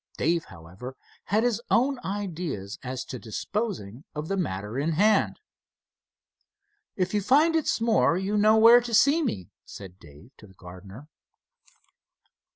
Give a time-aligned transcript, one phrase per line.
[0.17, 0.95] Dave, however,
[1.25, 5.39] had his own ideas as to disposing of the matter in hand.
[6.95, 10.55] "If you find it's more, you know where to see me," said Dave to the
[10.55, 11.07] gardener.